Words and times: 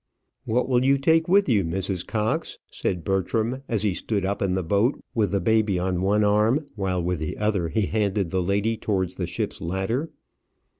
"What 0.45 0.67
will 0.67 0.83
you 0.83 0.97
take 0.97 1.27
with 1.27 1.47
you, 1.47 1.63
Mrs. 1.63 2.07
Cox?" 2.07 2.57
said 2.71 3.03
Bertram, 3.03 3.61
as 3.69 3.83
he 3.83 3.93
stood 3.93 4.25
up 4.25 4.41
in 4.41 4.55
the 4.55 4.63
boat 4.63 4.99
with 5.13 5.29
the 5.29 5.39
baby 5.39 5.77
on 5.77 6.01
one 6.01 6.23
arm, 6.23 6.65
while 6.75 7.03
with 7.03 7.19
the 7.19 7.37
other 7.37 7.69
he 7.69 7.81
handed 7.85 8.31
the 8.31 8.41
lady 8.41 8.77
towards 8.77 9.13
the 9.13 9.27
ship's 9.27 9.61
ladder. 9.61 10.09